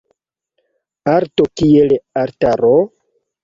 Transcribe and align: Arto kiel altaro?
Arto 1.13 1.47
kiel 1.61 1.95
altaro? 2.25 2.77